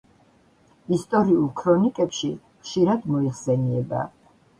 ისტორიულ 0.95 1.43
ქრონიკებში 1.59 2.29
ხშირად 2.63 3.05
მოიხსენიება. 3.17 4.01